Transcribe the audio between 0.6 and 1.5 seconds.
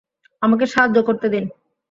সাহায্য করতে দিন।